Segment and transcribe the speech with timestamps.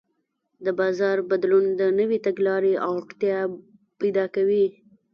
[0.65, 3.39] د بازار بدلون د نوې تګلارې اړتیا
[3.99, 4.65] پیدا کوي.